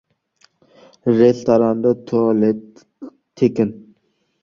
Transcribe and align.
Restoranda 1.17 1.89
tualet 2.05 2.63
tekin. 3.35 3.71